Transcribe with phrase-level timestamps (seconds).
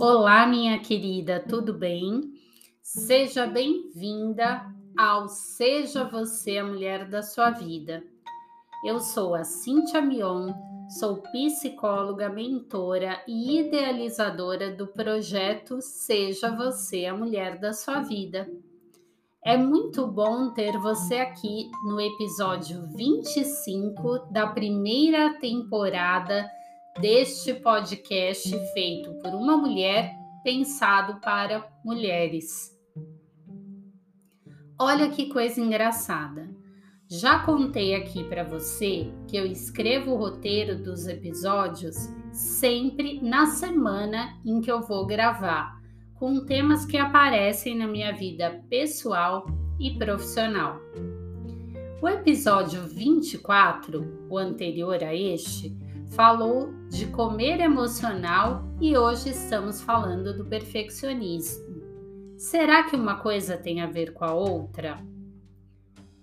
[0.00, 2.32] Olá, minha querida, tudo bem?
[2.80, 4.64] Seja bem-vinda
[4.96, 8.04] ao Seja Você a Mulher da Sua Vida.
[8.84, 10.52] Eu sou a Cíntia Mion,
[10.88, 18.48] sou psicóloga, mentora e idealizadora do projeto Seja Você a Mulher da Sua Vida.
[19.44, 26.48] É muito bom ter você aqui no episódio 25 da primeira temporada
[27.00, 32.76] deste podcast feito por uma mulher pensado para mulheres.
[34.78, 36.48] Olha que coisa engraçada.
[37.10, 41.96] Já contei aqui para você que eu escrevo o roteiro dos episódios
[42.32, 45.80] sempre na semana em que eu vou gravar,
[46.14, 49.46] com temas que aparecem na minha vida pessoal
[49.80, 50.78] e profissional.
[52.00, 55.76] O episódio 24, o anterior a este,
[56.10, 61.78] falou de comer emocional e hoje estamos falando do perfeccionismo.
[62.36, 65.02] Será que uma coisa tem a ver com a outra?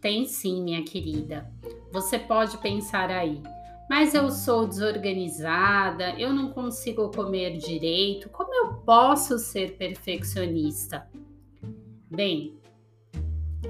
[0.00, 1.50] Tem sim, minha querida.
[1.92, 3.42] Você pode pensar aí,
[3.88, 11.08] mas eu sou desorganizada, eu não consigo comer direito, como eu posso ser perfeccionista?
[12.10, 12.56] Bem,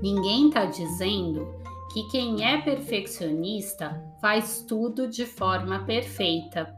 [0.00, 1.59] ninguém está dizendo
[1.92, 6.72] que quem é perfeccionista faz tudo de forma perfeita.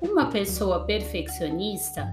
[0.00, 2.12] Uma pessoa perfeccionista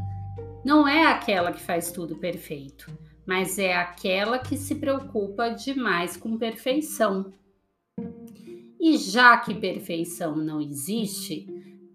[0.64, 6.38] não é aquela que faz tudo perfeito, mas é aquela que se preocupa demais com
[6.38, 7.34] perfeição.
[8.80, 11.48] E já que perfeição não existe,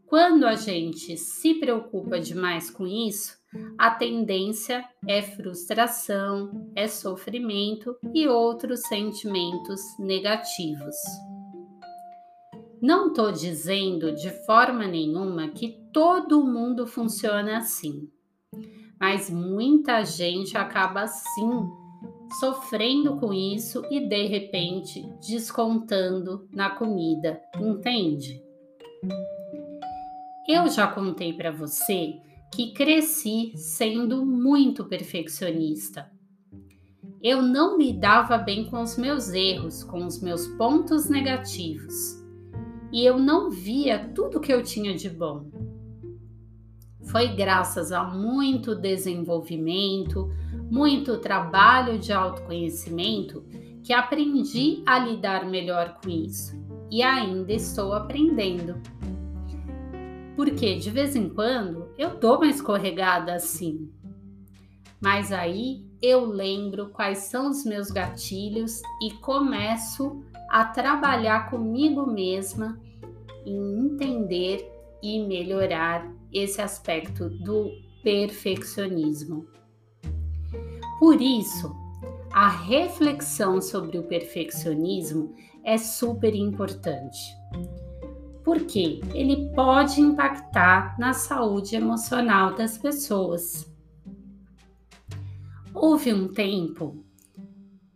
[0.06, 3.38] quando a gente se preocupa demais com isso,
[3.78, 10.94] a tendência é frustração, é sofrimento e outros sentimentos negativos.
[12.80, 18.10] Não estou dizendo de forma nenhuma que todo mundo funciona assim,
[19.00, 21.50] mas muita gente acaba sim
[22.38, 28.42] sofrendo com isso e de repente descontando na comida, entende?
[30.48, 32.20] Eu já contei para você
[32.54, 36.08] que cresci sendo muito perfeccionista.
[37.20, 42.22] Eu não me dava bem com os meus erros, com os meus pontos negativos.
[42.92, 45.50] E eu não via tudo que eu tinha de bom.
[47.02, 50.30] Foi graças a muito desenvolvimento,
[50.70, 53.44] muito trabalho de autoconhecimento
[53.82, 56.54] que aprendi a lidar melhor com isso
[56.88, 58.80] e ainda estou aprendendo.
[60.36, 63.90] Porque de vez em quando eu dou uma escorregada assim.
[65.00, 72.80] Mas aí eu lembro quais são os meus gatilhos e começo a trabalhar comigo mesma
[73.44, 74.70] em entender
[75.02, 77.70] e melhorar esse aspecto do
[78.02, 79.46] perfeccionismo.
[80.98, 81.74] Por isso,
[82.32, 87.18] a reflexão sobre o perfeccionismo é super importante
[88.44, 93.66] porque ele pode impactar na saúde emocional das pessoas.
[95.72, 97.02] Houve um tempo,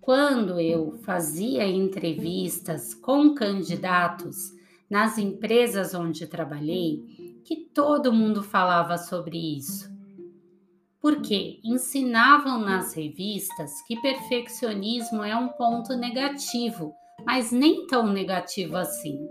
[0.01, 4.57] quando eu fazia entrevistas com candidatos
[4.89, 9.87] nas empresas onde trabalhei, que todo mundo falava sobre isso.
[10.99, 16.93] Porque ensinavam nas revistas que perfeccionismo é um ponto negativo,
[17.25, 19.29] mas nem tão negativo assim.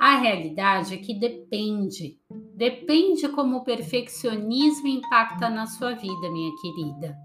[0.00, 2.18] A realidade é que depende.
[2.56, 7.18] Depende como o perfeccionismo impacta na sua vida, minha querida.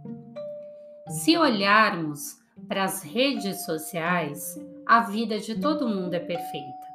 [1.08, 2.36] Se olharmos
[2.68, 6.86] para as redes sociais, a vida de todo mundo é perfeita.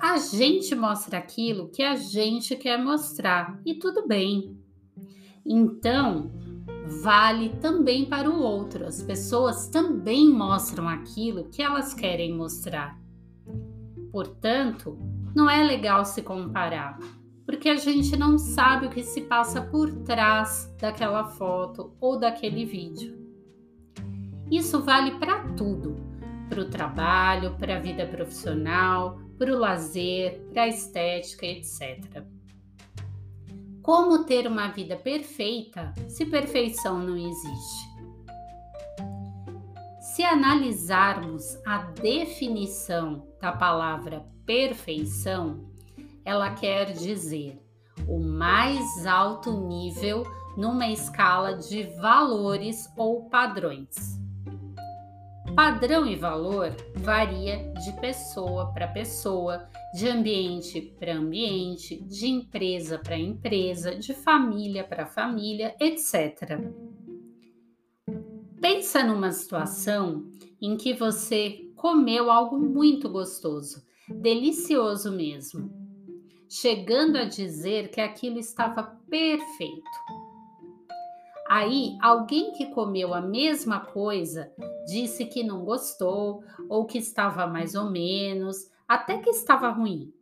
[0.00, 4.58] A gente mostra aquilo que a gente quer mostrar e tudo bem.
[5.44, 6.30] Então,
[7.02, 8.86] vale também para o outro.
[8.86, 13.04] As pessoas também mostram aquilo que elas querem mostrar.
[14.16, 14.98] Portanto,
[15.34, 16.98] não é legal se comparar,
[17.44, 22.64] porque a gente não sabe o que se passa por trás daquela foto ou daquele
[22.64, 23.14] vídeo.
[24.50, 25.96] Isso vale para tudo:
[26.48, 32.24] para o trabalho, para a vida profissional, para o lazer, para a estética, etc.
[33.82, 37.95] Como ter uma vida perfeita se perfeição não existe?
[40.16, 45.70] Se analisarmos a definição da palavra perfeição,
[46.24, 47.62] ela quer dizer
[48.08, 50.22] o mais alto nível
[50.56, 54.18] numa escala de valores ou padrões.
[55.54, 63.18] Padrão e valor varia de pessoa para pessoa, de ambiente para ambiente, de empresa para
[63.18, 66.58] empresa, de família para família, etc.
[68.60, 70.30] Pensa numa situação
[70.60, 75.70] em que você comeu algo muito gostoso, delicioso mesmo,
[76.48, 79.90] chegando a dizer que aquilo estava perfeito.
[81.48, 84.50] Aí, alguém que comeu a mesma coisa
[84.86, 90.12] disse que não gostou ou que estava mais ou menos, até que estava ruim.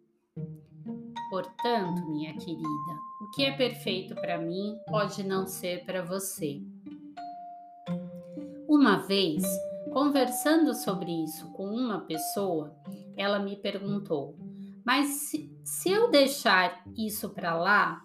[1.31, 6.61] Portanto, minha querida, o que é perfeito para mim pode não ser para você.
[8.85, 9.43] Uma vez,
[9.95, 12.77] conversando sobre isso com uma pessoa,
[13.17, 14.37] ela me perguntou:
[14.85, 18.03] Mas se, se eu deixar isso para lá,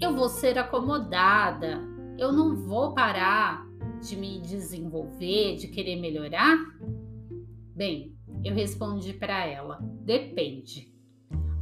[0.00, 1.80] eu vou ser acomodada,
[2.18, 3.64] eu não vou parar
[4.02, 6.58] de me desenvolver, de querer melhorar?
[7.72, 10.92] Bem, eu respondi para ela: depende.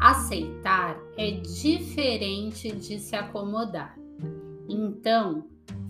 [0.01, 3.95] Aceitar é diferente de se acomodar.
[4.71, 5.45] Então,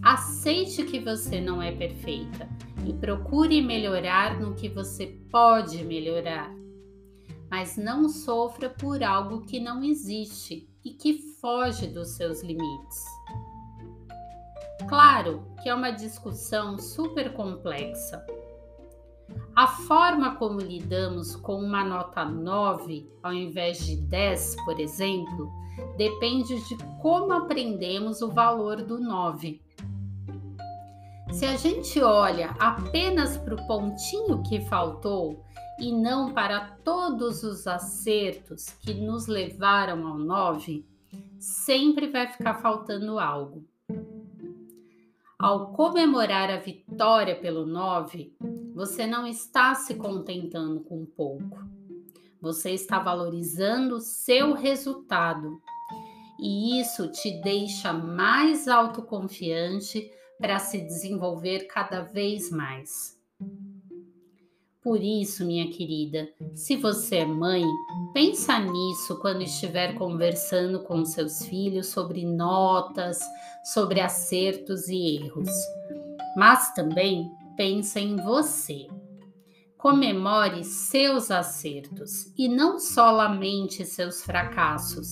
[0.07, 2.49] aceite que você não é perfeita
[2.87, 6.49] e procure melhorar no que você pode melhorar.
[7.51, 13.05] Mas não sofra por algo que não existe e que foge dos seus limites.
[14.89, 18.25] Claro que é uma discussão super complexa.
[19.57, 25.51] A forma como lidamos com uma nota 9 ao invés de 10, por exemplo,
[25.97, 29.66] depende de como aprendemos o valor do 9.
[31.37, 35.45] Se a gente olha apenas para o pontinho que faltou
[35.79, 40.87] e não para todos os acertos que nos levaram ao 9,
[41.39, 43.69] sempre vai ficar faltando algo.
[45.39, 48.35] Ao comemorar a vitória pelo 9,
[48.75, 51.59] você não está se contentando com pouco.
[52.41, 55.61] Você está valorizando seu resultado.
[56.41, 63.17] E isso te deixa mais autoconfiante para se desenvolver cada vez mais.
[64.87, 67.65] Por isso, minha querida, se você é mãe,
[68.15, 73.19] pensa nisso quando estiver conversando com seus filhos sobre notas,
[73.65, 75.51] sobre acertos e erros.
[76.37, 78.87] Mas também pensa em você.
[79.77, 85.11] Comemore seus acertos e não só lamente seus fracassos.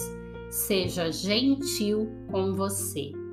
[0.51, 3.24] Seja gentil com você.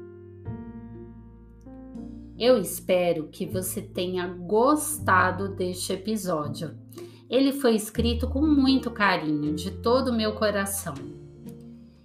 [2.42, 6.76] Eu espero que você tenha gostado deste episódio.
[7.30, 10.96] Ele foi escrito com muito carinho, de todo o meu coração.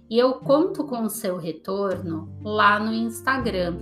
[0.07, 3.79] E eu conto com o seu retorno lá no Instagram,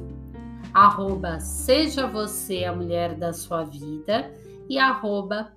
[0.74, 4.34] arroba Seja Você a Mulher da Sua Vida
[4.70, 5.54] e arroba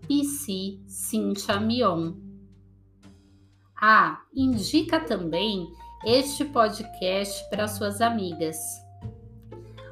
[1.64, 2.14] Mion.
[3.80, 5.64] Ah, indica também
[6.04, 8.87] este podcast para suas amigas.